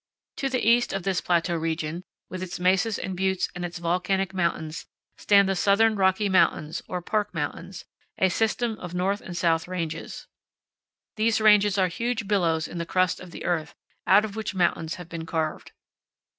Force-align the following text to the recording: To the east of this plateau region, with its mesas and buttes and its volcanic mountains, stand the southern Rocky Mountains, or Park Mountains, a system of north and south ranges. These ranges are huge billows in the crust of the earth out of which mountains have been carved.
To 0.37 0.49
the 0.49 0.67
east 0.67 0.93
of 0.93 1.03
this 1.03 1.21
plateau 1.21 1.53
region, 1.57 2.03
with 2.27 2.41
its 2.41 2.59
mesas 2.59 2.97
and 2.97 3.15
buttes 3.15 3.49
and 3.53 3.63
its 3.63 3.77
volcanic 3.77 4.33
mountains, 4.33 4.87
stand 5.19 5.47
the 5.47 5.55
southern 5.55 5.95
Rocky 5.95 6.27
Mountains, 6.27 6.81
or 6.87 7.03
Park 7.03 7.35
Mountains, 7.35 7.85
a 8.17 8.29
system 8.29 8.79
of 8.79 8.95
north 8.95 9.21
and 9.21 9.37
south 9.37 9.67
ranges. 9.67 10.25
These 11.17 11.39
ranges 11.39 11.77
are 11.77 11.87
huge 11.87 12.27
billows 12.27 12.67
in 12.67 12.79
the 12.79 12.85
crust 12.87 13.19
of 13.19 13.29
the 13.29 13.45
earth 13.45 13.75
out 14.07 14.25
of 14.25 14.35
which 14.35 14.55
mountains 14.55 14.95
have 14.95 15.07
been 15.07 15.27
carved. 15.27 15.71